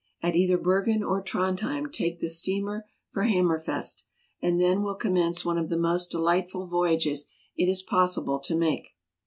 At 0.23 0.35
either 0.35 0.57
Bergen 0.57 1.03
or 1.03 1.21
Trondhjem 1.21 1.91
take 1.91 2.17
the 2.17 2.27
steamer 2.27 2.87
for 3.11 3.25
Hammerfest. 3.25 4.01
And 4.41 4.59
then 4.59 4.81
will 4.81 4.95
commence 4.95 5.45
one 5.45 5.59
of 5.59 5.69
the 5.69 5.77
most 5.77 6.09
delightful 6.09 6.65
voyages 6.65 7.27
it 7.55 7.69
is 7.69 7.83
possible 7.83 8.39
to 8.39 8.55
make. 8.55 8.95